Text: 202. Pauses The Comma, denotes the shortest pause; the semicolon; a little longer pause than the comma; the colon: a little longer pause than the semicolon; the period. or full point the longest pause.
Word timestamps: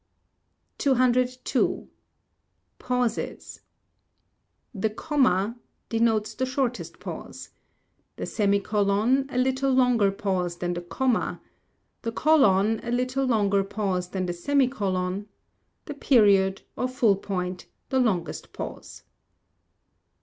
202. 0.79 1.87
Pauses 2.79 3.61
The 4.73 4.89
Comma, 4.89 5.59
denotes 5.89 6.33
the 6.33 6.47
shortest 6.47 6.99
pause; 6.99 7.49
the 8.15 8.25
semicolon; 8.25 9.27
a 9.29 9.37
little 9.37 9.71
longer 9.71 10.11
pause 10.11 10.57
than 10.57 10.73
the 10.73 10.81
comma; 10.81 11.39
the 12.01 12.11
colon: 12.11 12.79
a 12.81 12.89
little 12.89 13.25
longer 13.27 13.63
pause 13.63 14.09
than 14.09 14.25
the 14.25 14.33
semicolon; 14.33 15.27
the 15.85 15.93
period. 15.93 16.63
or 16.75 16.87
full 16.87 17.15
point 17.15 17.67
the 17.89 17.99
longest 17.99 18.53
pause. 18.53 19.03